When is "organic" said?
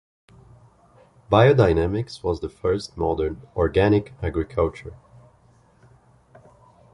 3.55-4.15